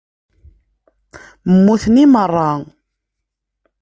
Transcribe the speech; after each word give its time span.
Muten 1.63 1.95
i 2.03 2.05
meṛṛa. 2.13 2.51